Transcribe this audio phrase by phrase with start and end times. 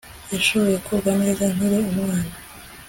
[0.29, 2.33] Nashoboye koga neza nkiri umwana